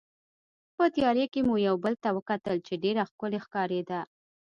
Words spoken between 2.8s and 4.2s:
ډېره ښکلې ښکارېده.